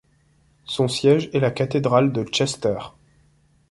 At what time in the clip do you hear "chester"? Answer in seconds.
2.23-2.79